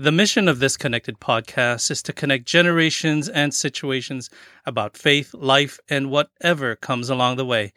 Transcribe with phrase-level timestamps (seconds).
[0.00, 4.30] The mission of this Connected podcast is to connect generations and situations
[4.64, 7.72] about faith, life, and whatever comes along the way.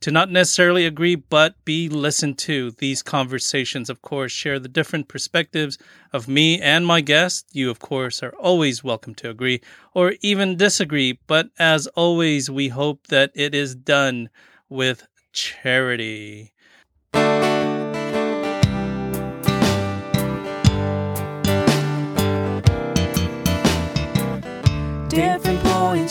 [0.00, 2.72] To not necessarily agree, but be listened to.
[2.72, 5.78] These conversations, of course, share the different perspectives
[6.12, 7.46] of me and my guest.
[7.52, 9.62] You, of course, are always welcome to agree
[9.94, 14.28] or even disagree, but as always, we hope that it is done
[14.68, 16.52] with charity.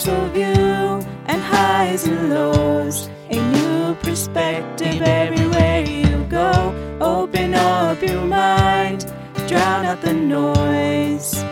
[0.07, 3.09] Of view and highs and lows.
[3.29, 6.73] A new perspective everywhere you go.
[6.99, 9.05] Open up your mind,
[9.47, 11.43] drown out the noise,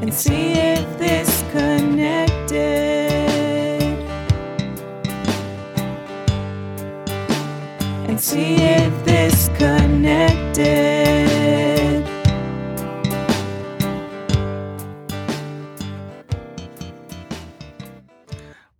[0.00, 2.52] and see if this connected.
[8.08, 11.03] And see if this connected.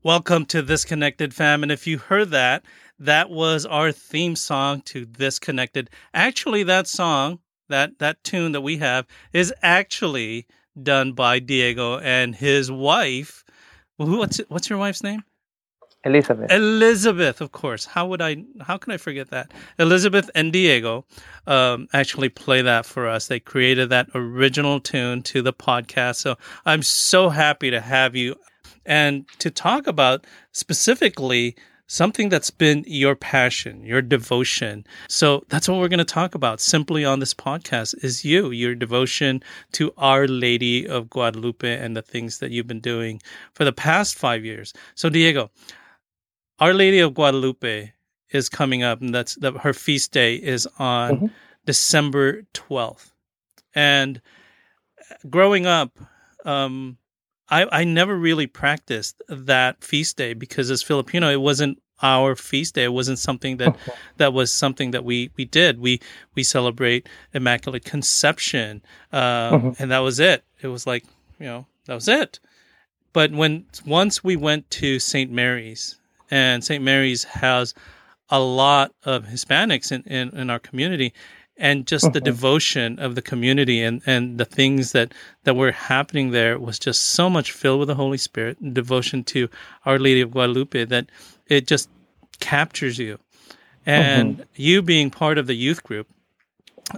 [0.04, 1.62] Welcome to This Connected Fam.
[1.62, 2.66] And if you heard that,
[2.98, 5.88] that was our theme song to This Connected.
[6.12, 7.38] Actually, that song,
[7.70, 10.46] that that tune that we have, is actually
[10.82, 13.46] done by Diego and his wife.
[13.96, 14.18] Who?
[14.18, 15.24] What's what's your wife's name?
[16.04, 16.52] Elizabeth.
[16.52, 17.86] Elizabeth, of course.
[17.86, 18.44] How would I?
[18.60, 19.52] How can I forget that?
[19.78, 21.06] Elizabeth and Diego
[21.46, 23.28] um, actually play that for us.
[23.28, 26.16] They created that original tune to the podcast.
[26.16, 28.36] So I'm so happy to have you
[28.86, 34.86] and to talk about specifically something that's been your passion, your devotion.
[35.08, 38.74] So that's what we're going to talk about simply on this podcast is you, your
[38.74, 43.20] devotion to Our Lady of Guadalupe and the things that you've been doing
[43.52, 44.72] for the past 5 years.
[44.94, 45.50] So Diego,
[46.58, 47.92] Our Lady of Guadalupe
[48.30, 51.30] is coming up and that's the, her feast day is on Mhm.
[51.66, 53.12] December 12th.
[53.74, 54.20] And
[55.28, 55.98] growing up
[56.46, 56.96] um
[57.48, 62.74] I, I never really practiced that feast day because as Filipino, it wasn't our feast
[62.74, 62.84] day.
[62.84, 63.76] It wasn't something that
[64.16, 65.78] that was something that we we did.
[65.78, 66.00] We
[66.34, 68.82] we celebrate Immaculate Conception,
[69.12, 69.80] uh, Mhm.
[69.80, 70.44] and that was it.
[70.62, 71.04] It was like
[71.38, 72.40] you know that was it.
[73.12, 75.30] But when once we went to St.
[75.30, 75.96] Mary's,
[76.30, 76.82] and St.
[76.82, 77.74] Mary's has
[78.30, 81.12] a lot of Hispanics in, in, in our community,
[81.56, 82.24] and just the Mhm.
[82.24, 85.12] devotion of the community and, and the things that,
[85.44, 89.22] that were happening there was just so much filled with the Holy Spirit and devotion
[89.24, 89.48] to
[89.84, 91.06] Our Lady of Guadalupe that
[91.46, 91.88] it just
[92.40, 93.18] captures you.
[93.86, 96.08] And you being part of the youth group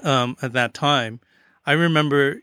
[0.05, 1.21] um, at that time,
[1.67, 2.41] I remember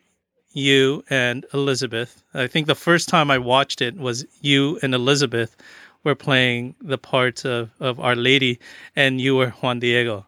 [0.52, 2.22] you and Elizabeth.
[2.34, 5.56] I think the first time I watched it was you and Elizabeth
[6.04, 8.60] were playing the parts of, of Our Lady,
[8.96, 10.26] and you were Juan Diego.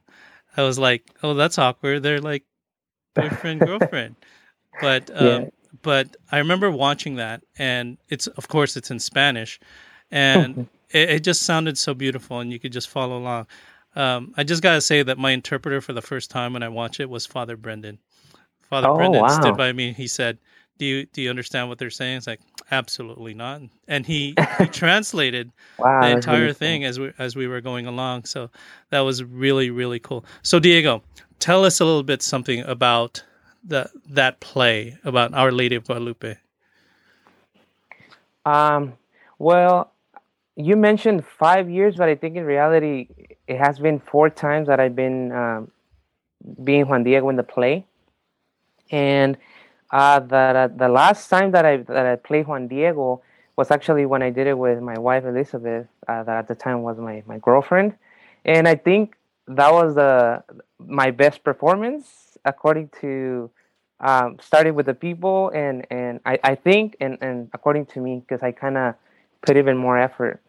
[0.57, 2.03] I was like, oh, that's awkward.
[2.03, 2.43] They're like
[3.15, 4.15] boyfriend girlfriend,
[4.79, 5.49] but um, Yeah.
[5.81, 9.59] but I remember watching that, and it's of course it's in Spanish,
[10.11, 13.47] and it, it just sounded so beautiful, and you could just follow along.
[13.95, 16.99] Um, I just gotta say that my interpreter for the first time when I watched
[16.99, 17.99] it was Father Brendan.
[18.69, 19.29] Father Oh, Brendan wow.
[19.29, 19.93] stood by me.
[19.93, 20.37] He said,
[20.77, 24.65] "Do you do you understand what they're saying?" It's like absolutely not, and he he
[24.67, 26.01] translated wow.
[26.01, 28.25] the entire thing as we as we were going along.
[28.25, 28.49] So
[28.89, 30.25] that was really really cool.
[30.41, 31.03] So Diego,
[31.39, 33.23] tell us a little bit something about
[33.63, 36.37] the that play about Our Lady of Guadalupe.
[38.45, 38.93] Um,
[39.39, 39.91] well,
[40.55, 43.07] you mentioned five years, but I think in reality,
[43.47, 45.71] it has been four times that I've been um,
[46.63, 47.85] being Juan Diego in the play,
[48.91, 49.37] and
[49.99, 53.21] uh, the the last time that I that I played Juan Diego
[53.55, 56.81] was actually when I did it with my wife Elizabeth, uh, that at the time
[56.87, 57.89] was my my girlfriend,
[58.43, 59.15] and I think
[59.59, 60.43] that was the
[60.79, 63.49] my best performance according to
[64.09, 68.11] um, starting with the people and and I, I think and and according to me
[68.23, 68.95] because I kind of
[69.45, 70.41] put even more effort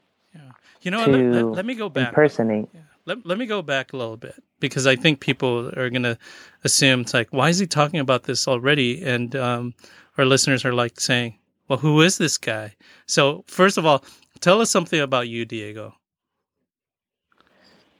[0.82, 2.08] You know, let, let, let me go back.
[2.08, 2.68] impersonate.
[3.06, 6.18] Let, let me go back a little bit because I think people are going to
[6.64, 9.02] assume it's like, why is he talking about this already?
[9.02, 9.74] And um,
[10.18, 11.38] our listeners are like saying,
[11.68, 12.74] well, who is this guy?
[13.06, 14.04] So, first of all,
[14.40, 15.94] tell us something about you, Diego.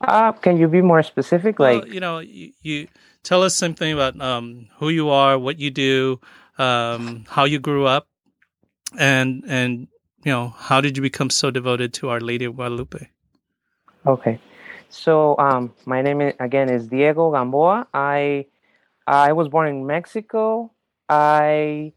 [0.00, 1.58] Uh, can you be more specific?
[1.58, 2.88] Well, Like, you know, you, you
[3.22, 6.20] tell us something about um, who you are, what you do,
[6.58, 8.06] um, how you grew up,
[8.98, 9.88] and and
[10.25, 13.08] you know, how did you become so devoted to Our Lady of Guadalupe?
[14.06, 14.38] okay.
[14.88, 17.88] So, um, my name is, again is Diego Gamboa.
[17.92, 18.46] I
[19.06, 20.70] I was born in Mexico.
[21.08, 21.92] I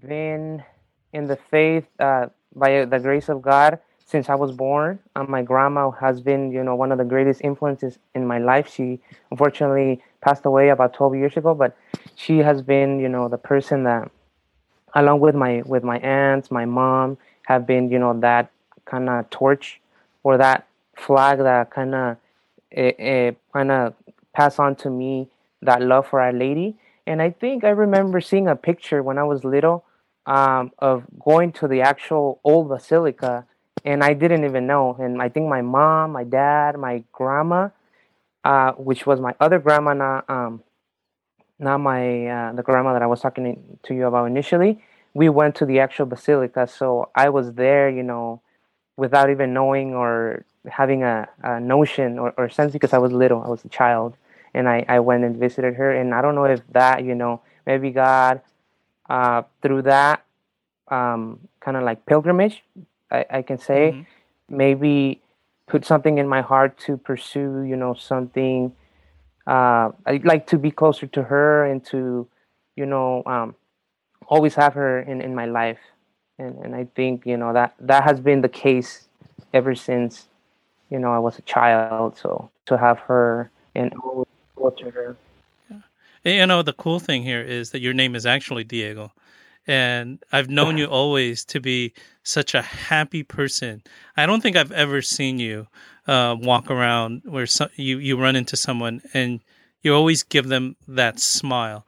[0.00, 0.64] been
[1.12, 4.98] in the faith uh, by the grace of God since I was born.
[5.14, 8.68] Uh, my grandma has been, you know, one of the greatest influences in my life.
[8.72, 11.76] She unfortunately passed away about 12 years ago, but
[12.14, 14.10] she has been, you know, the person that,
[14.94, 18.50] along with my with my aunts, my mom, have been, you know, that
[18.84, 19.80] kind of torch
[20.24, 20.66] or that
[20.96, 22.16] flag that kind of
[22.72, 23.94] kind of
[24.32, 25.28] pass on to me
[25.60, 26.76] that love for Our Lady.
[27.06, 29.84] And I think I remember seeing a picture when I was little
[30.26, 33.44] um, of going to the actual old basilica,
[33.84, 34.96] and I didn't even know.
[34.98, 37.70] And I think my mom, my dad, my grandma,
[38.44, 40.62] uh, which was my other grandma, not um,
[41.58, 44.82] not my uh, the grandma that I was talking to you about initially.
[45.14, 48.40] We went to the actual basilica, so I was there, you know,
[48.96, 53.42] without even knowing or having a, a notion or, or sense because I was little,
[53.42, 54.16] I was a child,
[54.54, 55.92] and I, I went and visited her.
[55.92, 58.40] And I don't know if that, you know, maybe God,
[59.08, 60.24] uh, through that
[60.88, 62.62] um, kind of like pilgrimage,
[63.10, 64.56] I, I can say, mm-hmm.
[64.56, 65.22] maybe
[65.66, 68.72] put something in my heart to pursue, you know, something.
[69.46, 72.28] Uh, I'd like to be closer to her and to,
[72.76, 73.54] you know, um,
[74.26, 75.80] always have her in, in my life.
[76.38, 79.08] And, and I think, you know, that, that has been the case
[79.52, 80.28] ever since
[80.92, 82.18] you know I was a child.
[82.18, 83.92] So to have her and
[84.56, 85.16] go to her.
[85.70, 86.40] Yeah.
[86.40, 89.10] You know the cool thing here is that your name is actually Diego,
[89.66, 93.82] and I've known you always to be such a happy person.
[94.16, 95.66] I don't think I've ever seen you
[96.06, 99.40] uh, walk around where so, you you run into someone and
[99.80, 101.86] you always give them that smile.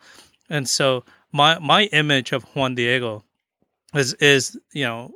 [0.48, 3.22] And so my my image of Juan Diego
[3.94, 5.12] is is you know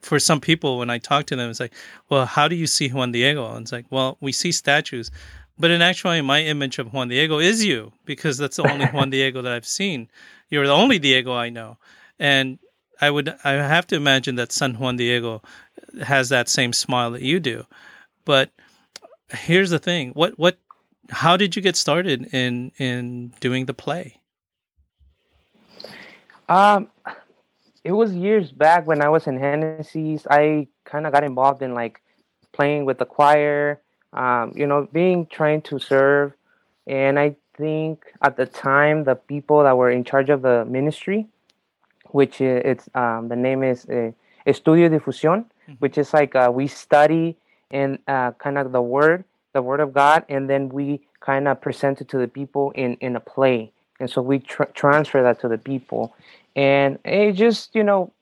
[0.00, 1.74] for some people when I talk to them, it's like,
[2.08, 3.50] well, how do you see Juan Diego?
[3.52, 5.10] And it's like, well, we see statues,
[5.60, 9.10] but in actuality, my image of Juan Diego is you because that's the only Juan
[9.10, 10.08] Diego that I've seen.
[10.48, 11.76] You're the only Diego I know,
[12.18, 12.58] and
[13.00, 15.42] I would I have to imagine that San Juan Diego
[16.02, 17.66] has that same smile that you do.
[18.24, 18.50] But
[19.28, 20.58] here's the thing: what what
[21.10, 24.16] how did you get started in in doing the play?
[26.48, 26.88] Um,
[27.84, 30.26] it was years back when I was in Hennessy's.
[30.30, 32.02] I kind of got involved in like
[32.52, 33.80] playing with the choir,
[34.12, 36.32] um, you know, being trying to serve.
[36.86, 41.26] And I think at the time, the people that were in charge of the ministry,
[42.10, 44.10] which it's um, the name is uh,
[44.46, 45.72] Estudio Difusión, mm-hmm.
[45.74, 47.36] which is like uh, we study
[47.70, 51.60] and uh, kind of the word, the word of God, and then we kind of
[51.60, 53.72] present it to the people in in a play.
[54.00, 56.14] And so we tr- transfer that to the people
[56.56, 58.12] and it just you know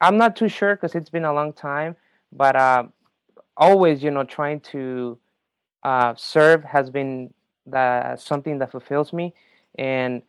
[0.00, 1.96] i'm not too sure because it's been a long time
[2.32, 2.84] but uh,
[3.56, 5.18] always you know trying to
[5.82, 7.32] uh, serve has been
[7.66, 9.34] the, something that fulfills me.
[9.76, 10.22] And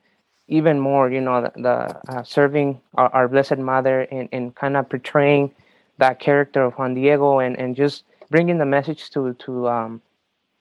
[0.47, 4.75] even more you know the, the uh, serving our, our, blessed mother and, and kind
[4.75, 5.51] of portraying
[6.00, 10.01] that character of juan diego and, and just bringing the message to to um,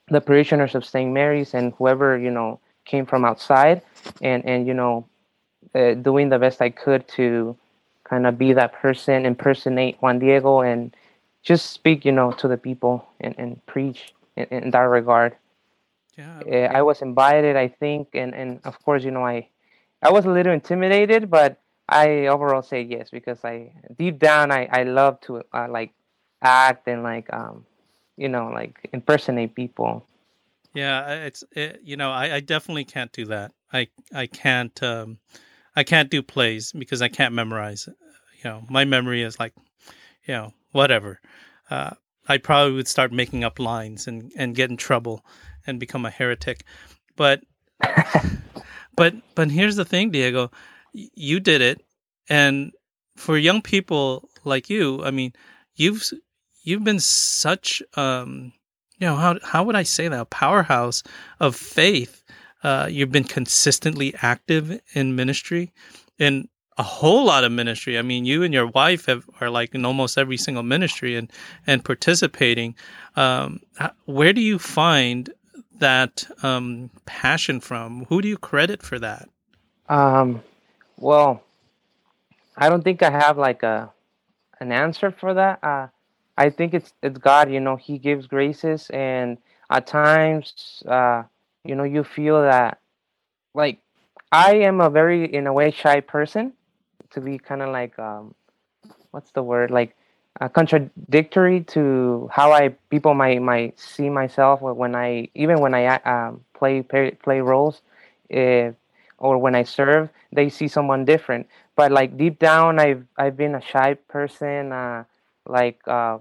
[0.09, 3.81] the parishioners of st mary's and whoever you know came from outside
[4.21, 5.07] and and you know
[5.75, 7.57] uh, doing the best I could to
[8.05, 10.95] kind of be that person, impersonate Juan Diego, and
[11.43, 15.37] just speak, you know, to the people and, and preach in, in that regard.
[16.17, 16.41] Yeah.
[16.41, 19.49] Uh, I was invited, I think, and, and of course, you know, I
[20.03, 24.69] I was a little intimidated, but I overall say yes because I deep down I
[24.71, 25.93] I love to uh, like
[26.43, 27.65] act and like um
[28.17, 30.07] you know like impersonate people.
[30.75, 33.53] Yeah, it's it, you know I, I definitely can't do that.
[33.73, 35.19] I I can't um
[35.79, 37.89] I can't do plays because I can't memorize.
[37.89, 39.55] You know, my memory is like,
[40.27, 41.21] you know, whatever.
[41.71, 41.91] Uh,
[42.29, 45.25] I probably would start making up lines and, and get in trouble
[45.69, 46.65] and become a heretic.
[47.15, 47.43] But
[48.97, 50.51] but but here's the thing, Diego,
[50.93, 51.81] you did it,
[52.29, 52.73] and
[53.17, 55.33] for young people like you, I mean,
[55.77, 56.03] you've
[56.65, 58.53] you've been such um,
[58.99, 61.05] you know how how would I say that a powerhouse
[61.39, 62.25] of faith
[62.63, 65.73] uh, you've been consistently active in ministry,
[66.19, 67.99] in a whole lot of ministry.
[67.99, 71.31] I mean, you and your wife have, are like in almost every single ministry and
[71.67, 72.77] and participating.
[73.17, 73.61] Um,
[74.05, 75.31] where do you find
[75.79, 78.07] that um, passion from?
[78.09, 79.29] Who do you credit for that?
[79.89, 80.43] Um,
[80.99, 81.43] well,
[82.57, 83.91] I don't think I have like a
[84.61, 85.63] an answer for that.
[85.63, 85.89] Uh,
[86.37, 87.51] I think it's it's God.
[87.51, 89.39] You know, He gives graces, and
[89.71, 91.25] at times, uh,
[91.69, 92.81] you know you feel that
[93.55, 93.81] like
[94.33, 96.53] i am a very in a way shy person
[97.11, 98.35] to be kind of like um
[99.11, 99.71] what's the word?
[99.71, 99.97] Like
[100.41, 105.87] uh, contradictory to how i people might might see myself when i even when i
[106.05, 107.83] um, play play roles
[108.31, 108.75] if,
[109.19, 111.49] or when i serve they see someone different.
[111.77, 115.05] But like deep down i've i've been a shy person uh
[115.47, 116.19] like uh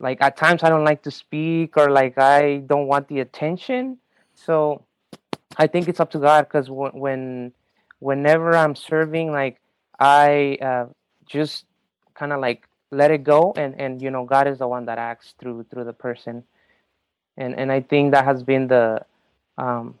[0.00, 3.98] like at times i don't like to speak or like i don't want the attention
[4.44, 4.84] so
[5.56, 7.52] I think it's up to God because when
[7.98, 9.60] whenever I'm serving, like
[9.98, 10.86] I uh,
[11.26, 11.66] just
[12.14, 14.98] kind of like let it go, and and you know God is the one that
[14.98, 16.44] acts through through the person,
[17.36, 19.04] and and I think that has been the
[19.58, 19.98] um,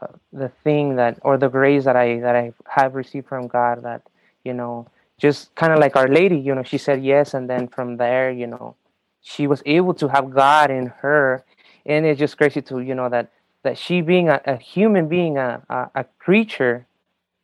[0.00, 3.82] uh, the thing that or the grace that I that I have received from God
[3.84, 4.02] that
[4.44, 4.86] you know
[5.18, 8.30] just kind of like Our Lady, you know, she said yes, and then from there,
[8.30, 8.76] you know,
[9.20, 11.44] she was able to have God in her,
[11.84, 13.30] and it's just crazy to you know that
[13.68, 16.86] that she being a, a human being, a, a, a creature,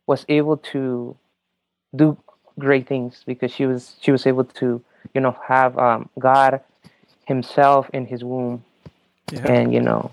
[0.07, 1.15] was able to
[1.95, 2.17] do
[2.57, 4.81] great things because she was she was able to
[5.13, 6.61] you know have um, God
[7.27, 8.63] Himself in His womb,
[9.31, 9.51] yeah.
[9.51, 10.09] and you know.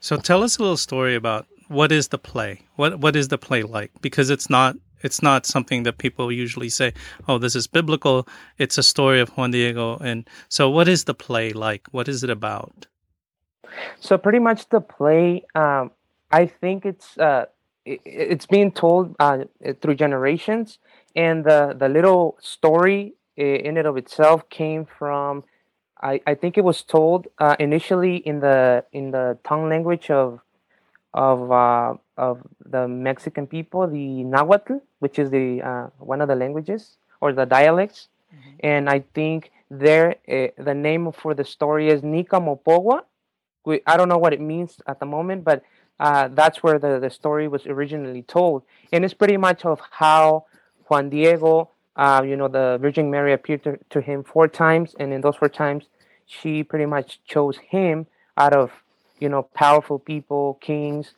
[0.00, 2.62] So tell us a little story about what is the play?
[2.76, 3.90] What what is the play like?
[4.00, 6.94] Because it's not it's not something that people usually say,
[7.28, 8.26] "Oh, this is biblical."
[8.56, 11.86] It's a story of Juan Diego, and so what is the play like?
[11.90, 12.86] What is it about?
[14.00, 15.90] So pretty much the play, um,
[16.30, 17.46] I think it's uh,
[17.84, 19.44] it, it's being told uh,
[19.80, 20.78] through generations,
[21.16, 25.44] and the the little story in and of itself came from.
[26.02, 30.40] I, I think it was told uh, initially in the in the tongue language of
[31.12, 36.36] of uh, of the Mexican people, the Nahuatl, which is the uh, one of the
[36.36, 38.50] languages or the dialects, mm-hmm.
[38.60, 42.44] and I think there uh, the name for the story is Nican
[43.66, 43.82] Mopohua.
[43.86, 45.62] I don't know what it means at the moment, but
[45.98, 48.62] uh, that's where the, the story was originally told,
[48.92, 50.46] and it's pretty much of how
[50.88, 55.12] Juan Diego, uh, you know, the Virgin Mary appeared to, to him four times, and
[55.12, 55.84] in those four times,
[56.26, 58.70] she pretty much chose him out of
[59.18, 61.12] you know powerful people, kings,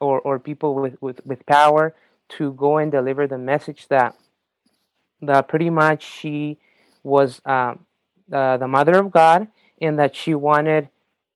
[0.00, 1.94] or or people with with with power
[2.28, 4.14] to go and deliver the message that
[5.22, 6.58] that pretty much she
[7.02, 7.84] was um,
[8.28, 9.48] the the mother of God
[9.80, 10.88] and that she wanted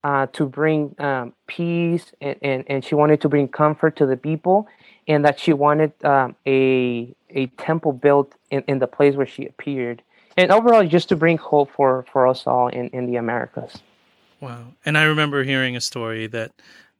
[0.05, 4.17] uh, to bring um, peace and, and, and she wanted to bring comfort to the
[4.17, 4.67] people
[5.09, 9.47] and that she wanted um, a a temple built in, in the place where she
[9.47, 10.03] appeared
[10.37, 13.81] and overall just to bring hope for for us all in, in the americas
[14.43, 14.75] Wow.
[14.85, 16.51] And I remember hearing a story that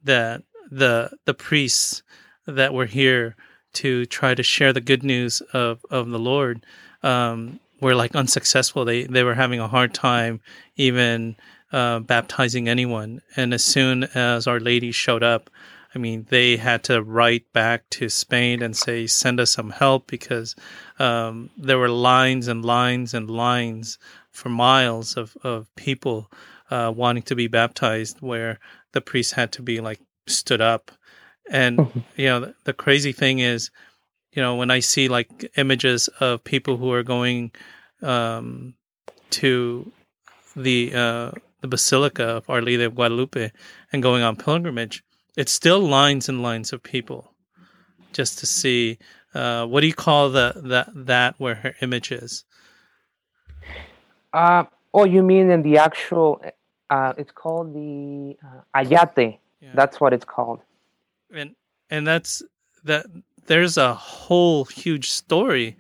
[0.05, 2.05] that the the priests
[2.47, 3.35] that were here
[3.75, 6.65] to try to share the good news of, of the Lord
[7.03, 8.85] um, were like unsuccessful.
[8.85, 10.41] They they were having a hard time
[10.77, 11.35] even
[11.73, 13.23] uh, baptizing anyone.
[13.37, 15.51] And as soon as Our Lady showed up,
[15.95, 20.07] I mean, they had to write back to Spain and say, send us some help
[20.07, 20.57] because
[20.99, 23.99] um, there were lines and lines and lines
[24.31, 26.31] for miles of, of people
[26.71, 28.59] uh, wanting to be baptized where
[28.93, 30.91] the priest had to be like stood up.
[31.51, 31.99] And, mm-hmm.
[32.17, 33.71] you know, the, the crazy thing is,
[34.33, 37.53] you know, when I see like images of people who are going
[38.01, 38.75] um,
[39.31, 39.93] to
[40.57, 41.31] the uh,
[41.63, 43.51] the Basilica of Our Lady of Guadalupe
[43.93, 45.03] and going on pilgrimage,
[45.37, 47.33] it's still lines and lines of people
[48.13, 48.99] just to see
[49.35, 52.45] uh, what do you call the that that where her image is?
[54.33, 56.43] Uh, oh, you mean in the actual
[56.91, 59.39] uh, it's called the uh, Ayate.
[59.61, 59.71] Yeah.
[59.75, 60.61] That's what it's called.
[61.33, 61.55] And
[61.91, 62.43] and that's
[62.85, 63.07] that.
[63.47, 65.77] There's a whole huge story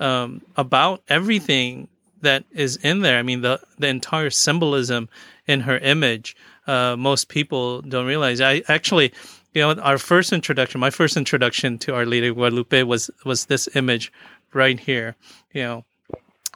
[0.00, 1.88] um, about everything
[2.24, 3.18] that is in there.
[3.18, 5.08] I mean, the the entire symbolism
[5.46, 6.36] in her image.
[6.66, 8.40] Uh, most people don't realize.
[8.40, 9.12] I actually,
[9.52, 13.46] you know, our first introduction, my first introduction to Our Lady of Guadalupe was was
[13.46, 14.12] this image
[14.52, 15.16] right here.
[15.52, 15.84] You know,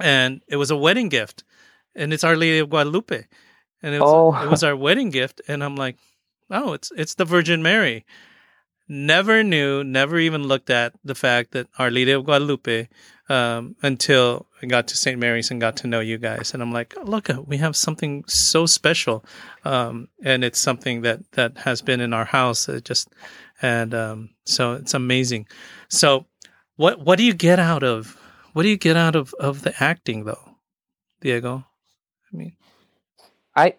[0.00, 1.44] and it was a wedding gift,
[1.94, 3.25] and it's Our Lady of Guadalupe
[3.82, 4.42] and it was, oh.
[4.42, 5.40] it was our wedding gift.
[5.48, 5.96] And I'm like,
[6.50, 8.04] oh, it's it's the Virgin Mary.
[8.88, 12.88] Never knew, never even looked at the fact that Our Lady of Guadalupe
[13.28, 15.18] um, until I got to St.
[15.18, 16.54] Mary's and got to know you guys.
[16.54, 19.25] And I'm like, look, we have something so special,
[19.64, 22.68] um, and it's something that that has been in our house.
[22.68, 23.08] It just
[23.62, 25.47] and um, so it's amazing.
[25.88, 26.26] So,
[26.76, 28.16] what what do you get out of
[28.52, 30.56] what do you get out of of the acting though,
[31.20, 31.64] Diego?
[32.32, 32.52] I mean.
[33.56, 33.75] I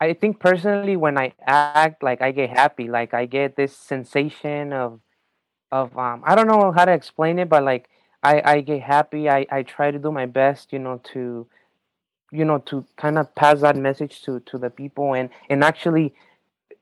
[0.00, 4.72] I think personally when I act like I get happy, like I get this sensation
[4.72, 5.00] of
[5.72, 7.88] of um I don't know how to explain it, but like
[8.24, 9.30] I I get happy.
[9.30, 11.46] I I try to do my best, you know, to
[12.32, 16.14] you know to kind of pass that message to to the people and and actually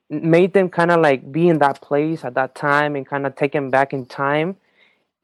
[0.09, 3.35] made them kind of like be in that place at that time and kind of
[3.35, 4.57] take them back in time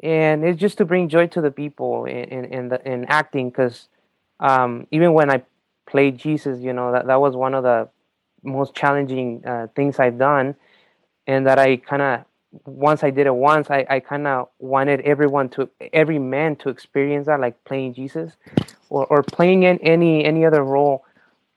[0.04, 3.90] and it's just to bring joy to the people in in, the in acting because
[4.40, 5.42] um even when i
[5.90, 7.90] played Jesus, you know, that, that was one of the
[8.44, 10.56] most challenging uh, things I've done.
[11.28, 12.26] And that I kind of,
[12.65, 16.70] once I did it once, I, I kind of wanted everyone to, every man to
[16.70, 18.34] experience that, like playing Jesus
[18.89, 21.06] or, or playing in any, any other role.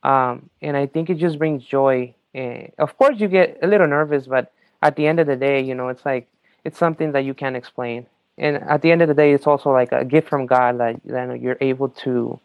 [0.02, 2.14] Um, and I think it just brings joy.
[2.34, 5.60] And of course, you get a little nervous, but at the end of the day,
[5.60, 6.28] you know, it's like,
[6.64, 8.06] it's something that you can't explain.
[8.38, 11.00] and at the end of the day, it's also like a gift from God that
[11.04, 12.40] that you're able to,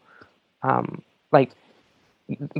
[0.62, 1.02] um,
[1.32, 1.50] like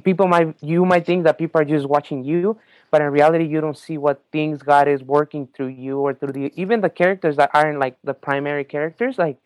[0.02, 2.58] people might you might think that people are just watching you
[2.90, 6.32] but in reality you don't see what things god is working through you or through
[6.32, 9.38] the even the characters that aren't like the primary characters like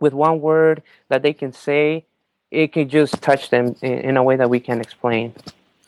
[0.00, 2.04] with one word that they can say
[2.50, 5.34] it can just touch them in, in a way that we can explain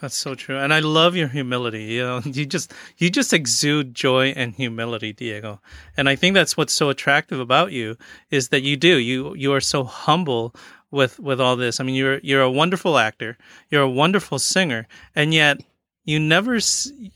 [0.01, 3.95] that's so true and i love your humility you know you just you just exude
[3.95, 5.61] joy and humility diego
[5.97, 7.97] and i think that's what's so attractive about you
[8.31, 10.55] is that you do you you are so humble
[10.93, 11.81] with with all this.
[11.81, 13.37] I mean, you're you're a wonderful actor,
[13.71, 15.61] you're a wonderful singer, and yet
[16.05, 16.59] you never,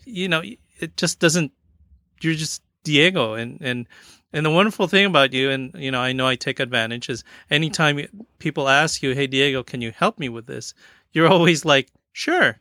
[0.04, 0.42] you know,
[0.78, 1.52] it just doesn't.
[2.20, 3.86] You're just Diego, and and
[4.32, 7.24] and the wonderful thing about you, and you know, I know I take advantage is
[7.50, 8.00] anytime
[8.38, 10.74] people ask you, "Hey, Diego, can you help me with this?"
[11.12, 12.58] You're always like, "Sure."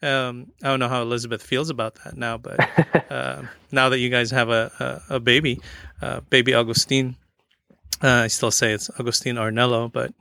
[0.00, 2.58] Um, I don't know how Elizabeth feels about that now, but
[3.10, 3.42] uh,
[3.72, 5.60] now that you guys have a a, a baby,
[6.02, 7.16] uh, baby Augustine,
[8.02, 10.12] uh, I still say it's Agustin Arnello, but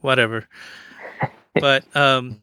[0.00, 0.48] whatever.
[1.54, 2.42] but um,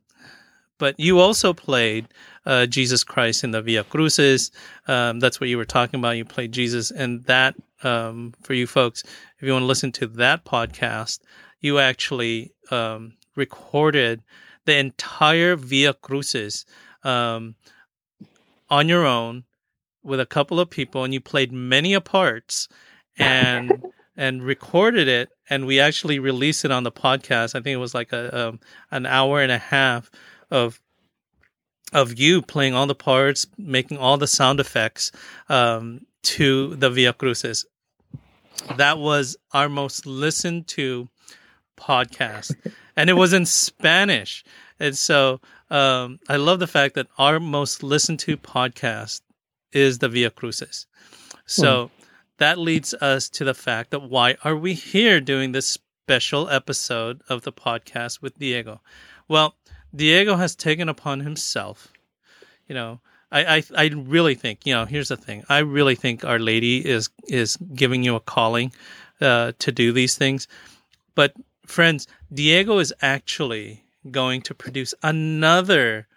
[0.77, 2.07] but you also played
[2.45, 4.51] uh, Jesus Christ in the Via Crucis.
[4.87, 6.17] Um, that's what you were talking about.
[6.17, 10.07] You played Jesus, and that um, for you folks, if you want to listen to
[10.07, 11.19] that podcast,
[11.61, 14.23] you actually um, recorded
[14.65, 16.65] the entire Via Crucis
[17.03, 17.55] um,
[18.69, 19.43] on your own
[20.03, 22.67] with a couple of people, and you played many a parts.
[23.17, 23.85] And
[24.17, 27.93] and recorded it and we actually released it on the podcast i think it was
[27.93, 28.59] like a um,
[28.91, 30.09] an hour and a half
[30.51, 30.79] of
[31.93, 35.11] of you playing all the parts making all the sound effects
[35.49, 37.65] um, to the via crucis.
[38.77, 41.09] That was our most listened to
[41.77, 42.55] podcast.
[42.97, 44.45] And it was in spanish.
[44.79, 49.19] And so um, i love the fact that our most listened to podcast
[49.73, 50.87] is the via crucis.
[51.45, 52.03] So hmm.
[52.37, 57.21] that leads us to the fact that why are we here doing this special episode
[57.29, 58.81] of the podcast with Diego?
[59.27, 59.55] Well,
[59.95, 61.93] Diego has taken upon himself,
[62.67, 62.99] you know,
[63.31, 65.43] I, I, I really think, you know, here's the thing.
[65.49, 68.71] I really think Our Lady is is giving you a calling
[69.19, 70.47] uh, to do these things.
[71.15, 71.33] But
[71.65, 76.07] friends, Diego is actually going to produce another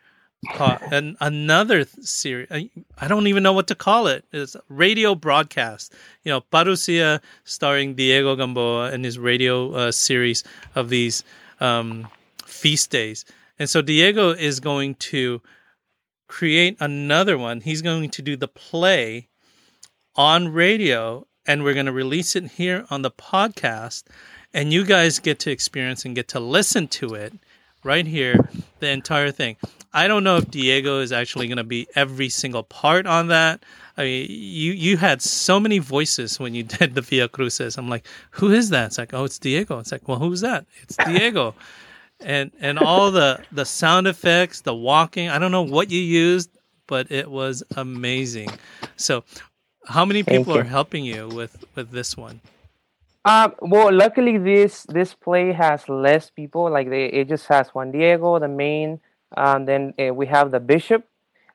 [0.92, 2.48] and another series.
[2.50, 4.24] I don't even know what to call it.
[4.32, 5.92] It's radio broadcast.
[6.22, 11.24] You know, Parusia starring Diego Gamboa and his radio uh, series of these
[11.60, 12.08] um,
[12.44, 13.24] feast days.
[13.58, 15.42] And so Diego is going to
[16.28, 17.60] create another one.
[17.60, 19.28] He's going to do the play
[20.14, 24.04] on radio, and we're going to release it here on the podcast.
[24.54, 27.34] And you guys get to experience and get to listen to it
[27.84, 28.48] right here,
[28.80, 29.56] the entire thing.
[29.92, 33.64] I don't know if Diego is actually going to be every single part on that.
[33.96, 37.78] I mean, you you had so many voices when you did the Via Crucis.
[37.78, 38.86] I'm like, who is that?
[38.86, 39.78] It's like, oh, it's Diego.
[39.78, 40.66] It's like, well, who's that?
[40.82, 41.54] It's Diego.
[42.20, 45.28] and and all the the sound effects, the walking.
[45.28, 46.50] I don't know what you used,
[46.86, 48.50] but it was amazing.
[48.96, 49.24] So,
[49.86, 52.40] how many people are helping you with with this one?
[53.24, 56.70] Um, well, luckily this this play has less people.
[56.70, 59.00] Like they, it just has Juan Diego, the main
[59.36, 61.06] um, then uh, we have the bishop,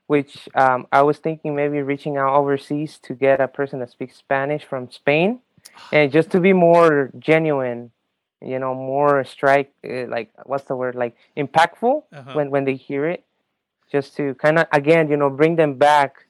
[0.08, 4.17] which um, I was thinking maybe reaching out overseas to get a person that speaks
[4.17, 5.39] Spanish from Spain,
[5.91, 7.91] and just to be more genuine,
[8.45, 12.34] you know, more strike uh, like what's the word like impactful uh-huh.
[12.34, 13.23] when when they hear it,
[13.91, 16.25] just to kind of again you know bring them back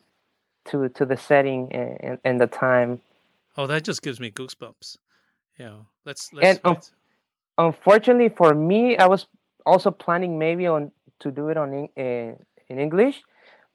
[0.66, 3.02] to to the setting and, and, and the time.
[3.58, 4.98] Oh, that just gives me goosebumps.
[5.60, 6.48] Yeah, let's let's.
[6.48, 6.78] And um,
[7.58, 9.28] unfortunately for me, I was
[9.66, 12.38] also planning maybe on to do it on in,
[12.70, 13.24] in English,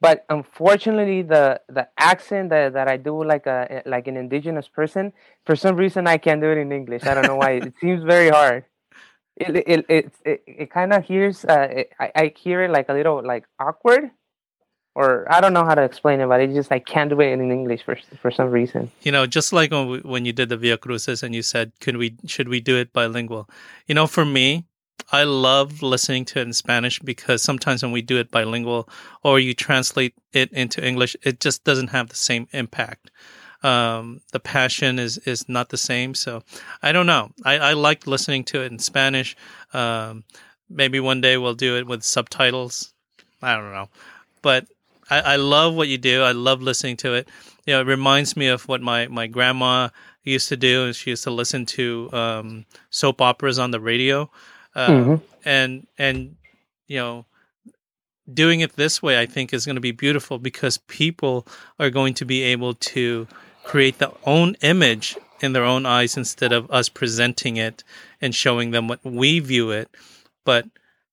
[0.01, 5.13] but unfortunately the the accent that, that I do like a like an indigenous person
[5.45, 7.05] for some reason I can't do it in English.
[7.05, 7.53] I don't know why.
[7.53, 8.65] it seems very hard.
[9.37, 12.89] It it it it, it kind of hears uh, it, I, I hear it like
[12.89, 14.11] a little like awkward
[14.99, 17.31] or I don't know how to explain it, but it's just I can't do it
[17.31, 18.91] in English for for some reason.
[19.03, 21.73] You know, just like when we, when you did the Via Crucis and you said,
[21.81, 23.49] "Could we should we do it bilingual?"
[23.87, 24.67] You know, for me,
[25.11, 28.89] I love listening to it in Spanish because sometimes when we do it bilingual
[29.23, 33.11] or you translate it into English, it just doesn't have the same impact.
[33.63, 36.15] Um, the passion is is not the same.
[36.15, 36.43] So
[36.83, 37.31] I don't know.
[37.45, 39.37] I, I like listening to it in Spanish.
[39.73, 40.25] Um,
[40.69, 42.93] maybe one day we'll do it with subtitles.
[43.43, 43.89] I don't know,
[44.43, 44.67] but
[45.11, 46.23] I, I love what you do.
[46.23, 47.29] I love listening to it.
[47.67, 49.89] You know, it reminds me of what my my grandma
[50.23, 54.31] used to do, and she used to listen to um, soap operas on the radio.
[54.79, 55.15] Uh, mm-hmm.
[55.45, 56.37] and and
[56.87, 57.27] you know
[58.33, 61.47] doing it this way i think is going to be beautiful because people
[61.81, 63.27] are going to be able to
[63.65, 67.85] create their own image in their own eyes instead of us presenting it
[68.21, 69.89] and showing them what we view it.
[70.45, 70.67] But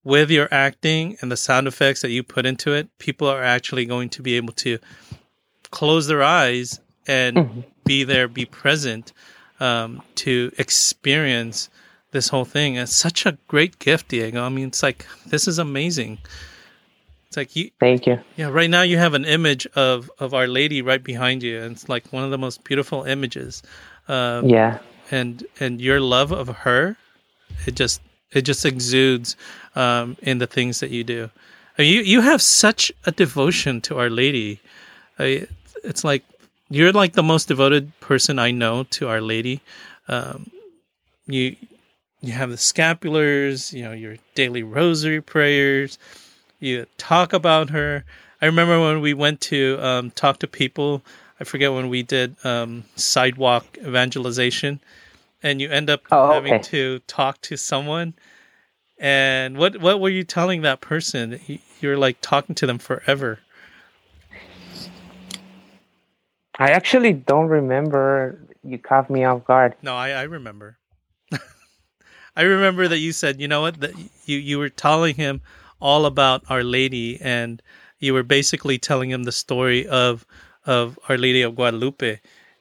[0.03, 3.85] with your acting and the sound effects that you put into it, people are actually
[3.85, 4.79] going to be able to
[5.71, 7.61] close their eyes and mm-hmm.
[7.83, 9.13] be there, be present
[9.59, 11.69] um, to experience
[12.11, 12.75] this whole thing.
[12.75, 14.43] It's such a great gift, Diego.
[14.43, 16.19] I mean, it's like this is amazing.
[17.27, 17.71] It's like you.
[17.79, 18.19] Thank you.
[18.37, 21.73] Yeah, right now you have an image of of Our Lady right behind you, and
[21.73, 23.63] it's like one of the most beautiful images.
[24.07, 24.79] Um, yeah.
[25.11, 26.97] And and your love of her,
[27.65, 29.35] it just it just exudes
[29.75, 31.29] um, in the things that you do.
[31.77, 34.59] I mean, you you have such a devotion to Our Lady.
[35.19, 35.47] I,
[35.83, 36.23] it's like
[36.69, 39.61] you're like the most devoted person I know to Our Lady.
[40.07, 40.49] Um,
[41.27, 41.55] you
[42.27, 45.97] you have the scapulars, you know, your daily rosary prayers.
[46.59, 48.03] You talk about her.
[48.41, 51.01] I remember when we went to um, talk to people.
[51.39, 54.79] I forget when we did um, sidewalk evangelization,
[55.43, 56.63] and you end up oh, having okay.
[56.63, 58.13] to talk to someone.
[58.97, 61.39] And what what were you telling that person?
[61.81, 63.39] You're like talking to them forever.
[66.57, 68.39] I actually don't remember.
[68.63, 69.75] You caught me off guard.
[69.81, 70.77] No, I, I remember.
[72.35, 73.93] I remember that you said, you know what, that
[74.25, 75.41] you you were telling him
[75.79, 77.61] all about Our Lady, and
[77.99, 80.25] you were basically telling him the story of
[80.65, 82.19] of Our Lady of Guadalupe,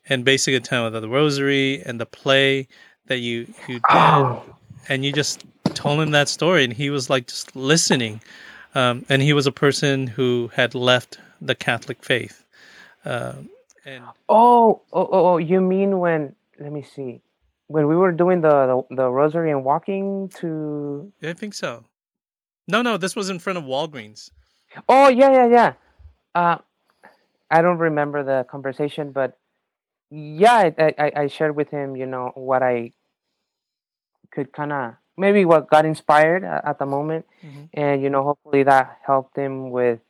[0.08, 2.68] and basically telling him the Rosary and the play
[3.06, 4.42] that you you did, oh.
[4.88, 8.20] and you just told him that story, and he was like just listening,
[8.74, 12.44] um, and he was a person who had left the Catholic faith.
[13.04, 13.50] Um,
[13.84, 16.34] and oh, oh, oh, you mean when?
[16.58, 17.20] Let me see.
[17.68, 21.12] When we were doing the, the, the rosary and walking to.
[21.22, 21.84] I think so.
[22.68, 24.30] No, no, this was in front of Walgreens.
[24.88, 25.72] Oh yeah, yeah, yeah.
[26.34, 26.58] Uh,
[27.50, 29.38] I don't remember the conversation, but
[30.10, 32.92] yeah, I, I, I shared with him, you know, what I
[34.30, 37.64] could kind of maybe what got inspired at, at the moment, mm-hmm.
[37.74, 40.00] and you know, hopefully that helped him with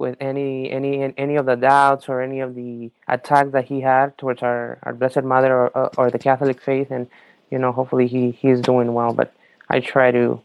[0.00, 4.16] with any any any of the doubts or any of the attacks that he had
[4.16, 6.90] towards our, our blessed mother or, or the catholic faith.
[6.90, 7.06] And
[7.50, 9.12] you know hopefully he he's doing well.
[9.12, 9.32] But
[9.68, 10.40] i try to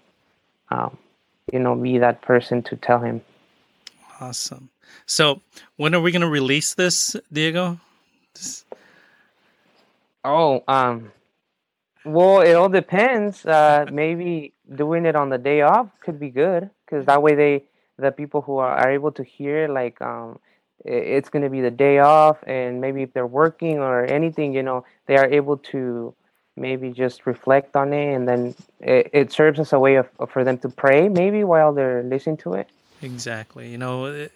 [0.70, 0.98] um,
[1.52, 3.22] you know be that person to tell him.
[4.20, 4.70] Awesome.
[5.06, 5.42] So
[5.78, 7.80] when are we going to release this diego?
[10.26, 11.14] Oh um
[12.04, 13.46] well it all depends.
[13.46, 17.64] Uh maybe doing it on the day off could be good because that way they
[17.98, 20.40] the people who are, are able to hear like um
[20.84, 24.62] it's going to be the day off and maybe if they're working or anything you
[24.62, 26.14] know they are able to
[26.58, 30.44] maybe just reflect on it and then it, it serves as a way of, for
[30.44, 32.70] them to pray maybe while they're listening to it.
[33.02, 33.70] Exactly.
[33.70, 34.28] You know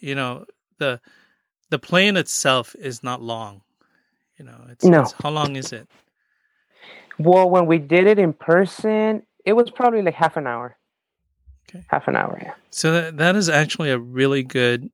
[0.00, 0.46] you know
[0.78, 1.00] the
[1.70, 3.62] the play in itself is not long.
[4.38, 5.02] You know it's, no.
[5.02, 5.88] It's, how long is it?
[7.18, 10.76] Well when we did it in person it was probably like half an hour
[11.74, 11.84] Okay.
[11.88, 12.54] Half an hour, yeah.
[12.70, 14.90] So that, that is actually a really good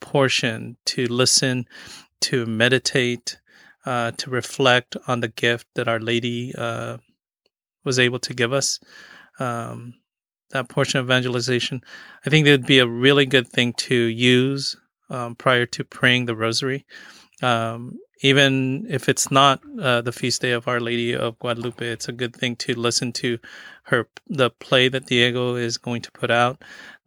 [0.00, 1.66] portion to listen,
[2.22, 3.38] to meditate,
[3.84, 6.98] uh, to reflect on the gift that Our Lady uh,
[7.84, 8.80] was able to give us.
[9.38, 9.94] Um,
[10.50, 11.82] that portion of evangelization,
[12.24, 14.76] I think it would be a really good thing to use
[15.10, 16.86] um, prior to praying the Rosary.
[17.42, 22.08] Um, even if it's not uh, the feast day of Our Lady of Guadalupe, it's
[22.08, 23.38] a good thing to listen to
[23.84, 26.62] her the play that Diego is going to put out.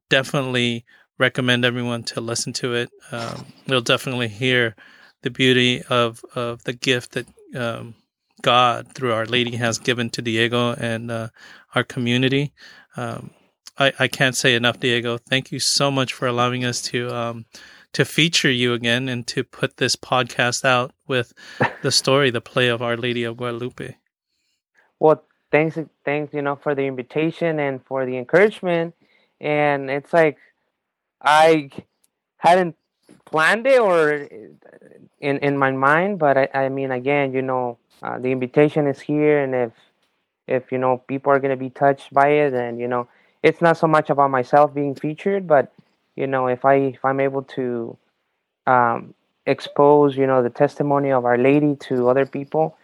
[0.09, 0.85] Definitely
[1.17, 2.89] recommend everyone to listen to it.
[3.11, 4.75] Um, they'll definitely hear
[5.21, 7.95] the beauty of of the gift that um,
[8.41, 11.29] God through Our Lady has given to Diego and uh,
[11.75, 12.53] our community.
[12.95, 13.31] Um,
[13.77, 15.17] I, I can't say enough, Diego.
[15.17, 17.45] Thank you so much for allowing us to um,
[17.93, 21.33] to feature you again and to put this podcast out with
[21.81, 23.95] the story, the play of Our Lady of Guadalupe.
[24.99, 28.95] Well, thanks, thanks, you know, for the invitation and for the encouragement.
[29.39, 30.37] And it's like
[31.21, 31.69] I
[32.37, 32.75] hadn't
[33.25, 34.27] planned it or
[35.19, 38.99] in in my mind, but I, I mean, again, you know, uh, the invitation is
[38.99, 39.71] here, and if
[40.47, 43.07] if you know people are gonna be touched by it, and you know,
[43.43, 45.71] it's not so much about myself being featured, but
[46.19, 47.97] you know if i if i'm able to
[48.67, 49.13] um,
[49.45, 52.77] expose you know the testimony of our lady to other people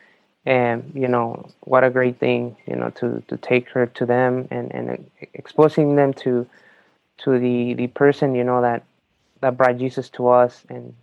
[0.46, 4.48] and you know what a great thing you know to to take her to them
[4.52, 6.48] and and exposing them to
[7.18, 8.84] to the the person you know that
[9.42, 10.64] that brought jesus to us.
[10.70, 10.94] And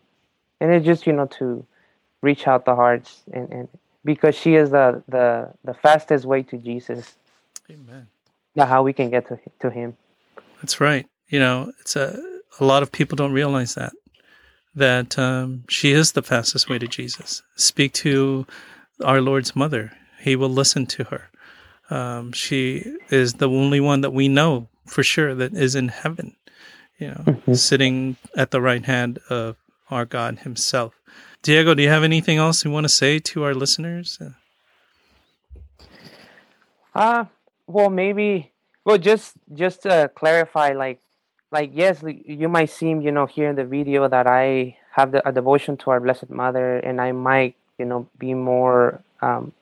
[0.60, 1.64] and it's just you know to
[2.22, 3.68] reach out the hearts and and
[4.04, 7.14] because she is the the the fastest way to jesus.
[7.70, 8.08] Amen.
[8.54, 9.96] Now, how we can get to to him.
[10.60, 12.22] That's right you know, it's a
[12.60, 13.92] a lot of people don't realize that
[14.74, 17.42] that um, she is the fastest way to Jesus.
[17.56, 18.46] Speak to
[19.02, 19.92] our Lord's mother.
[20.20, 21.28] He will listen to her.
[21.90, 26.36] Um, she is the only one that we know for sure that is in heaven,
[26.98, 27.54] you know, mm-hmm.
[27.54, 29.56] sitting at the right hand of
[29.90, 30.94] our God Himself.
[31.42, 34.18] Diego, do you have anything else you want to say to our listeners?
[36.94, 37.24] Uh
[37.66, 38.52] well, maybe.
[38.84, 41.00] Well, just just to clarify, like,
[41.52, 45.26] like yes, you might seem, you know, here in the video that I have the,
[45.28, 49.52] a devotion to our Blessed Mother, and I might, you know, be more um,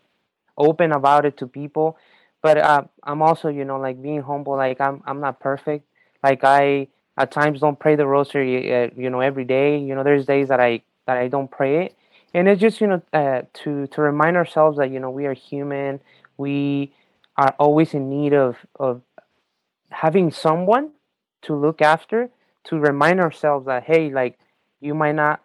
[0.56, 1.98] open about it to people.
[2.42, 4.56] But uh, I'm also, you know, like being humble.
[4.56, 5.84] Like I'm, I'm not perfect.
[6.22, 6.86] Like I
[7.18, 9.78] at times don't pray the rosary, uh, you know, every day.
[9.78, 11.96] You know, there's days that I that I don't pray it,
[12.32, 15.34] and it's just, you know, uh, to to remind ourselves that you know we are
[15.34, 16.00] human.
[16.38, 16.92] We
[17.36, 19.02] are always in need of of
[19.90, 20.92] having someone
[21.42, 22.30] to look after
[22.64, 24.38] to remind ourselves that hey like
[24.80, 25.42] you might not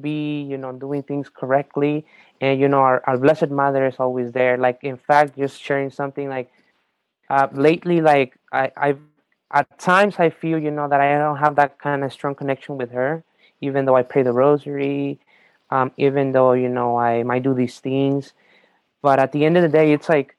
[0.00, 2.04] be you know doing things correctly
[2.40, 4.56] and you know our, our blessed mother is always there.
[4.58, 6.50] Like in fact just sharing something like
[7.30, 8.98] uh, lately like i i've
[9.52, 12.76] at times i feel you know that i don't have that kind of strong connection
[12.78, 13.22] with her
[13.60, 15.18] even though i pray the rosary
[15.70, 18.32] um, even though you know i might do these things.
[19.02, 20.35] But at the end of the day it's like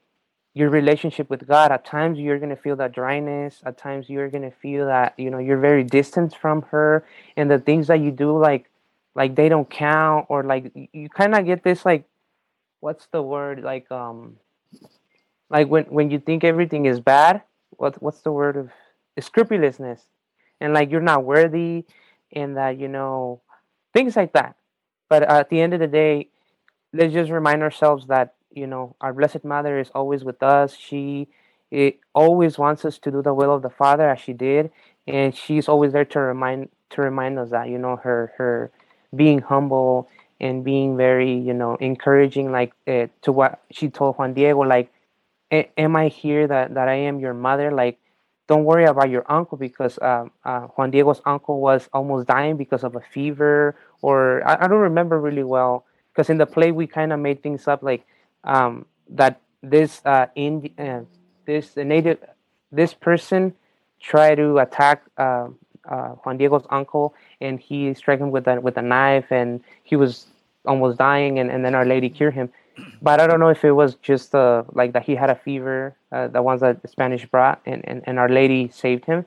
[0.58, 1.72] your relationship with God.
[1.72, 3.62] At times you're gonna feel that dryness.
[3.64, 7.04] At times you're gonna feel that you know you're very distant from her,
[7.36, 8.70] and the things that you do like
[9.14, 12.04] like they don't count, or like you kind of get this like
[12.80, 14.36] what's the word like um
[15.50, 17.42] like when when you think everything is bad.
[17.70, 18.70] What what's the word of
[19.20, 20.02] scrupulousness,
[20.60, 21.84] and like you're not worthy,
[22.32, 23.42] and that you know
[23.94, 24.56] things like that.
[25.08, 26.28] But at the end of the day,
[26.92, 30.76] let's just remind ourselves that you know our blessed mother is always with us.
[30.76, 31.28] She
[31.70, 34.70] it always wants us to do the will of the father as she did
[35.06, 38.70] and she's always there to remind to remind us that you know her her
[39.14, 40.08] being humble
[40.40, 44.90] and being very you know encouraging like uh, to what she told juan diego like
[45.50, 47.70] am i here that that i am your mother?
[47.70, 47.98] Like
[48.48, 52.82] don't worry about your uncle because um, uh, juan diego's uncle was almost dying because
[52.84, 56.86] of a fever or i, I don't remember really well because in the play we
[56.86, 58.06] kind of made things up like
[58.48, 61.00] um, that this uh, Indi- uh,
[61.46, 62.18] this native
[62.72, 63.54] this person
[64.00, 65.48] tried to attack uh,
[65.88, 69.96] uh, Juan Diego's uncle, and he struck him with a with a knife, and he
[69.96, 70.26] was
[70.66, 72.50] almost dying, and, and then Our Lady cured him.
[73.02, 75.96] But I don't know if it was just uh, like that he had a fever,
[76.12, 79.26] uh, the ones that the Spanish brought, and, and, and Our Lady saved him.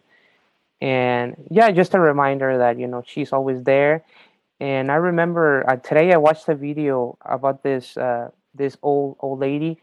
[0.80, 4.04] And yeah, just a reminder that you know she's always there.
[4.60, 7.98] And I remember uh, today I watched a video about this
[8.56, 9.80] this old old lady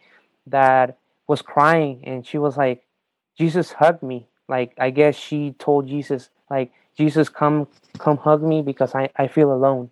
[0.46, 2.85] that was crying and she was like
[3.38, 4.26] jesus hugged me.
[4.48, 9.28] Like i guess she told jesus like jesus come come hug me because i, I
[9.28, 9.90] feel alone.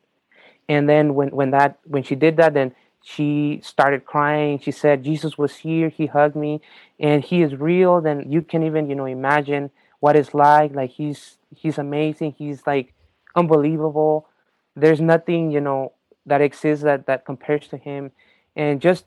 [0.68, 4.58] And then when when that when she did that then she started crying.
[4.60, 5.88] She said jesus was here.
[5.90, 6.60] He hugged me
[7.00, 8.00] and he is real.
[8.00, 10.74] Then you can even you know imagine what it's like.
[10.74, 12.34] Like he's he's amazing.
[12.38, 12.94] He's like
[13.36, 14.28] unbelievable.
[14.76, 15.92] There's nothing you know
[16.26, 18.12] that exists that that compares to him
[18.56, 19.04] and just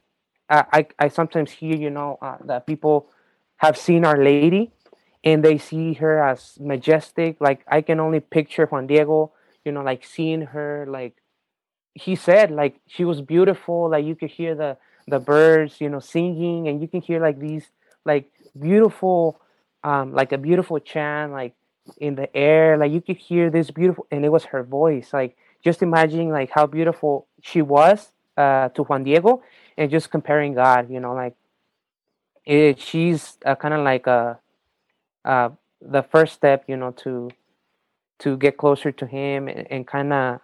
[0.50, 3.10] I I sometimes hear you know uh, that people
[3.58, 4.72] have seen Our Lady
[5.24, 7.38] and they see her as majestic.
[7.40, 9.34] Like I can only picture Juan Diego,
[9.66, 11.16] you know, like seeing her like
[11.94, 13.90] he said like she was beautiful.
[13.90, 17.40] Like you could hear the the birds, you know, singing, and you can hear like
[17.40, 17.70] these
[18.06, 19.42] like beautiful,
[19.84, 21.54] um, like a beautiful chant like
[21.98, 22.78] in the air.
[22.78, 25.14] Like you could hear this beautiful, and it was her voice.
[25.14, 29.44] Like just imagining like how beautiful she was uh, to Juan Diego
[29.78, 31.36] and just comparing God, you know, like
[32.46, 34.40] it, she's uh, kind of like a,
[35.26, 35.50] uh,
[35.82, 37.30] the first step, you know, to
[38.20, 40.40] to get closer to Him and, and kind of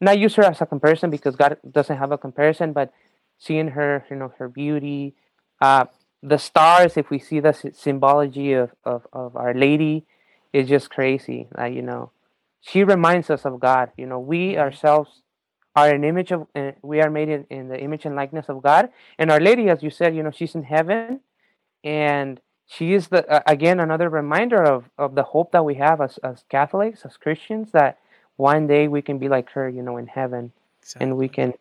[0.00, 2.92] not use her as a comparison because God doesn't have a comparison, but
[3.38, 5.14] seeing her, you know, her beauty,
[5.60, 5.86] uh,
[6.22, 6.96] the stars.
[6.96, 10.04] If we see the symbology of, of of Our Lady,
[10.52, 11.48] is just crazy.
[11.56, 12.10] Like you know,
[12.60, 13.90] she reminds us of God.
[13.96, 15.22] You know, we ourselves
[15.86, 18.62] are an image of uh, we are made in, in the image and likeness of
[18.62, 18.90] god.
[19.18, 21.20] And our lady as you said you know she's in heaven.
[21.84, 26.00] And she is the uh, again another reminder of of the hope that we have
[26.00, 27.98] as, as catholics as christians that
[28.36, 30.52] one day we can be like her you know in heaven.
[30.82, 31.04] Exactly.
[31.04, 31.52] and we can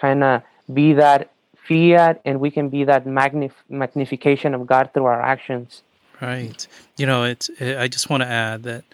[0.00, 0.42] kind of
[0.72, 1.32] be that
[1.66, 5.82] fiat and we can be that magnif- magnification of god through our actions.
[6.20, 6.66] Right.
[6.96, 8.84] You know it's i just want to add that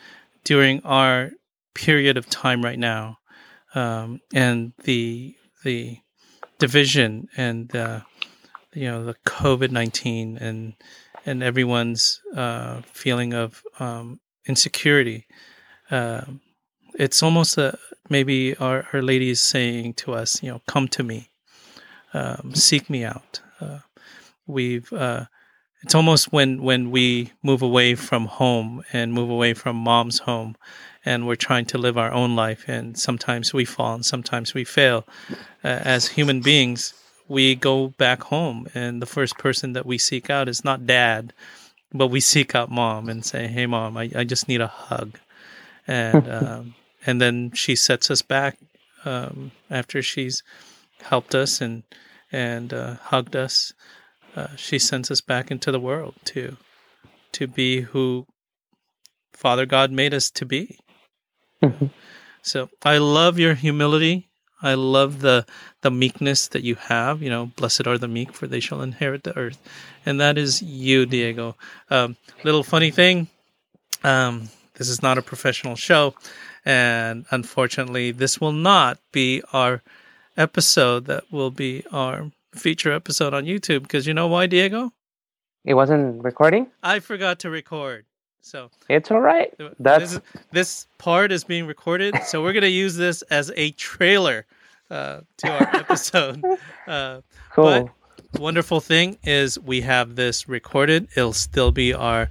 [0.45, 1.33] during our
[1.75, 3.19] period of time right now
[3.77, 6.01] um, and the the
[6.59, 8.05] division and the
[8.75, 10.75] you know the COVID nineteen and
[11.27, 15.27] and everyone's uh, feeling of um, insecurity.
[15.91, 16.25] Uh,
[16.99, 17.79] it's almost a
[18.11, 21.31] maybe our our lady is saying to us, you know, come to me.
[22.15, 23.41] um, seek me out.
[23.61, 23.81] Uh,
[24.47, 25.27] we've uh,
[25.83, 30.57] it's almost when when we move away from home and move away from mom's home
[31.07, 34.65] and we're trying to live our own life and sometimes we fall and sometimes we
[34.65, 35.07] fail.
[35.65, 36.93] Uh, as human beings
[37.29, 41.33] we go back home and the first person that we seek out is not dad
[41.93, 45.19] but we seek out mom and say hey mom i, I just need a hug.
[45.87, 46.75] And um,
[47.07, 48.59] and then she sets us back
[49.05, 50.43] um, after she's
[51.03, 51.85] helped us and
[52.33, 53.73] and uh, hugged us.
[54.35, 56.57] Uh, she sends us back into the world to
[57.33, 58.27] to be who
[59.33, 60.79] Father God made us to be.
[61.63, 61.87] Mm-hmm.
[62.43, 64.29] So I love your humility.
[64.63, 65.47] I love the
[65.83, 67.23] the meekness that you have.
[67.23, 69.59] You know, blessed are the meek, for they shall inherit the earth,
[70.05, 71.57] and that is you, Diego.
[71.91, 73.29] Um, little funny thing.
[74.03, 76.15] Um, this is not a professional show,
[76.65, 79.83] and unfortunately, this will not be our
[80.37, 81.07] episode.
[81.07, 84.93] That will be our feature episode on YouTube because you know why, Diego?
[85.65, 86.69] It wasn't recording.
[86.83, 88.07] I forgot to record.
[88.47, 89.53] So it's all right.
[89.81, 90.21] That's this,
[90.53, 94.47] this part is being recorded, so we're gonna use this as a trailer
[94.89, 96.45] uh, to our episode.
[96.87, 97.91] Uh, cool.
[98.33, 101.09] But wonderful thing is we have this recorded.
[101.17, 102.29] It'll still be our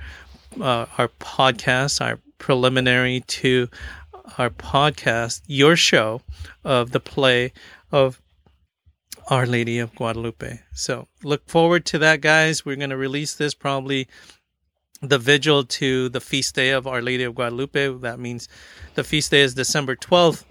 [0.62, 3.68] uh, our podcast, our preliminary to
[4.38, 6.22] our podcast, your show
[6.64, 7.52] of the play
[7.92, 8.22] of
[9.28, 10.62] our Lady of Guadalupe.
[10.74, 12.66] So look forward to that, guys.
[12.66, 14.08] We're going to release this probably
[15.10, 18.00] the vigil to the feast day of Our Lady of Guadalupe.
[18.00, 18.48] That means
[18.96, 20.44] the feast day is December 12th.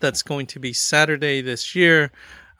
[0.00, 2.10] That's going to be Saturday this year.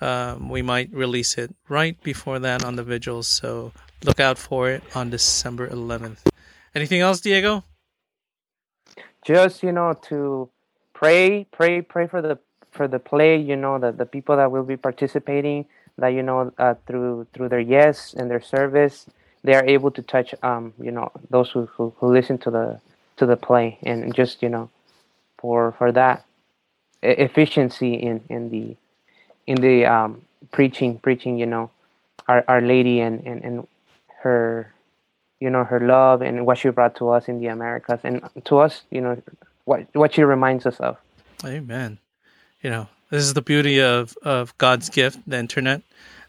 [0.00, 3.28] Um, we might release it right before that on the vigils.
[3.28, 3.72] So
[4.04, 6.18] look out for it on December 11th.
[6.74, 7.64] Anything else, Diego?
[9.24, 10.50] Just, you know, to
[10.92, 12.38] pray, pray, pray for the
[12.70, 15.64] for the play, you know, the, the people that will be participating,
[15.96, 19.06] that you know, uh, through through their yes and their service,
[19.44, 22.80] they are able to touch, um, you know, those who, who, who listen to the
[23.16, 24.70] to the play, and just you know,
[25.38, 26.24] for for that
[27.02, 28.76] efficiency in in the
[29.46, 31.70] in the um, preaching, preaching, you know,
[32.26, 33.68] our Our Lady and and and
[34.22, 34.72] her,
[35.38, 38.58] you know, her love and what she brought to us in the Americas, and to
[38.58, 39.22] us, you know,
[39.64, 40.96] what what she reminds us of.
[41.44, 41.98] Amen.
[42.62, 45.82] You know, this is the beauty of, of God's gift, the internet,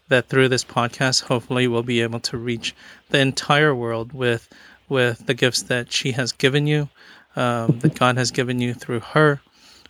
[0.08, 2.74] that through this podcast, hopefully we'll be able to reach
[3.10, 4.48] the entire world with
[4.88, 6.88] with the gifts that she has given you,
[7.34, 9.40] um, that God has given you through her,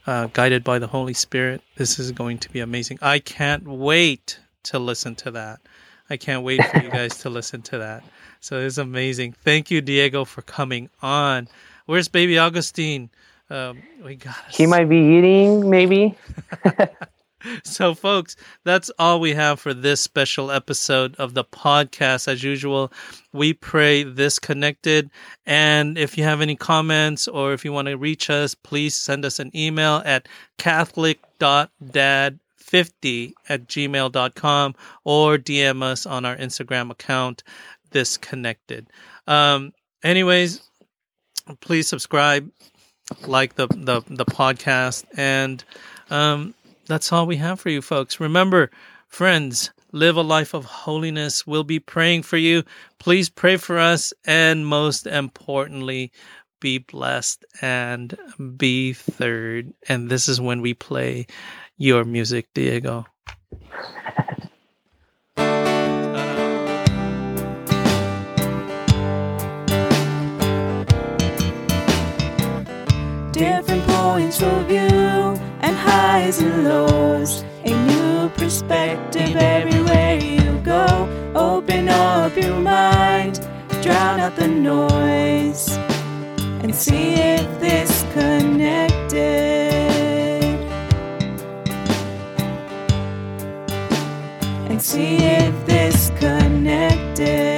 [0.07, 1.61] uh, guided by the Holy Spirit.
[1.77, 2.99] This is going to be amazing.
[3.03, 5.61] I can't wait to listen to that.
[6.09, 8.05] I can't wait for you guys to listen to that.
[8.41, 9.33] So it's amazing.
[9.33, 11.49] Thank you, Diego, for coming on.
[11.87, 13.11] Where's baby Augustine?
[13.51, 14.37] Um, we got.
[14.51, 16.17] He might be eating, maybe.
[17.65, 22.29] so, folks, that's all we have for this special episode of the podcast.
[22.29, 22.93] As usual,
[23.33, 25.11] we pray this connected.
[25.45, 29.25] And if you have any comments or if you want to reach us, please send
[29.25, 37.43] us an email at catholic.dad50 at gmail.com or DM us on our Instagram account,
[37.91, 38.87] This Connected.
[39.27, 39.73] Um,
[40.03, 40.63] anyways,
[41.61, 42.51] please subscribe
[43.27, 45.63] like the the, the podcast and
[46.11, 46.55] um,
[46.87, 48.21] that's all we have for you folks.
[48.21, 48.71] Remember
[49.09, 51.47] friends live a life of holiness.
[51.47, 52.63] We'll be praying for you.
[52.99, 56.13] Please pray for us and most importantly
[56.61, 58.17] be blessed and
[58.57, 59.73] be third.
[59.89, 61.27] And this is when we play
[61.77, 63.07] your music diego.
[73.33, 74.96] Different points of view
[75.87, 77.45] highs and lows.
[77.65, 80.87] A new perspective everywhere you go.
[81.35, 83.35] Open up your mind,
[83.83, 85.77] drown out the noise,
[86.63, 89.15] and see if this connected.
[94.71, 97.56] And see if this connected.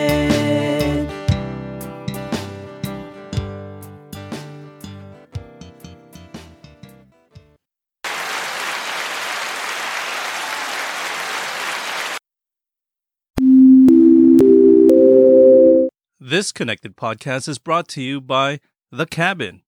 [16.38, 18.60] This Connected podcast is brought to you by
[18.92, 19.62] The Cabin.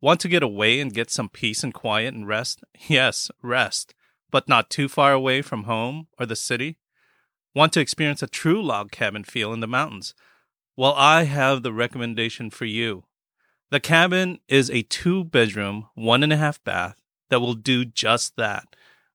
[0.00, 2.64] Want to get away and get some peace and quiet and rest?
[2.88, 3.92] Yes, rest,
[4.30, 6.78] but not too far away from home or the city?
[7.54, 10.14] Want to experience a true log cabin feel in the mountains?
[10.74, 13.04] Well, I have the recommendation for you.
[13.68, 16.96] The Cabin is a two bedroom, one and a half bath
[17.28, 18.64] that will do just that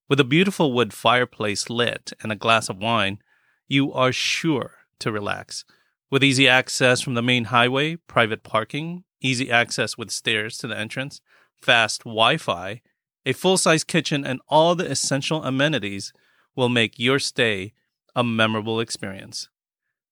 [0.08, 3.18] With a beautiful wood fireplace lit and a glass of wine,
[3.66, 5.64] you are sure to relax.
[6.12, 10.78] With easy access from the main highway, private parking, easy access with stairs to the
[10.78, 11.22] entrance,
[11.62, 12.82] fast Wi Fi,
[13.24, 16.12] a full size kitchen, and all the essential amenities
[16.54, 17.72] will make your stay
[18.14, 19.48] a memorable experience.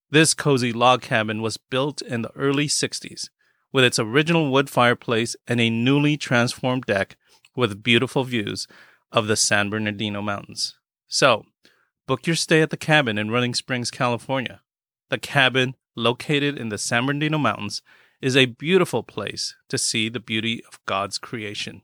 [0.08, 3.28] This cozy log cabin was built in the early 60s
[3.70, 7.18] with its original wood fireplace and a newly transformed deck
[7.54, 8.66] with beautiful views
[9.12, 10.78] of the San Bernardino Mountains.
[11.08, 11.44] So,
[12.06, 14.62] book your stay at the cabin in Running Springs, California.
[15.10, 17.82] The cabin, located in the San Bernardino Mountains,
[18.20, 21.82] is a beautiful place to see the beauty of God's creation.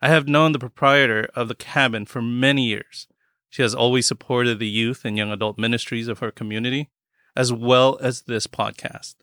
[0.00, 3.06] I have known the proprietor of the cabin for many years.
[3.50, 6.88] She has always supported the youth and young adult ministries of her community,
[7.36, 9.16] as well as this podcast.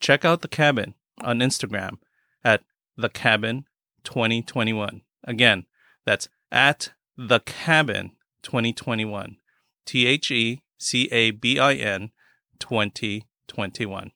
[0.00, 1.98] Check out the cabin on Instagram
[2.44, 2.62] at
[2.96, 3.64] the cabin
[4.04, 5.02] 2021.
[5.24, 5.66] Again,
[6.04, 8.12] that's at the cabin
[8.42, 9.36] 2021.
[9.86, 12.10] T H E C A B I N
[12.58, 13.31] 2021.
[13.48, 14.12] 21.